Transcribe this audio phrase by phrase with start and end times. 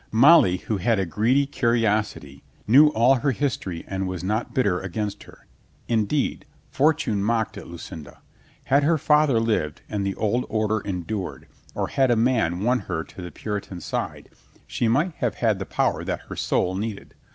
[0.11, 5.25] Molly, who had a greedy curiosity, knew all her history and was not bitter against
[5.25, 5.45] her.
[5.87, 8.19] Indeed, fortune mocked at Lucinda;
[8.63, 11.45] had her father lived and the old order endured,
[11.75, 14.29] or had a man won her to the Puritan side,
[14.65, 17.13] she might have had the power that her soul needed.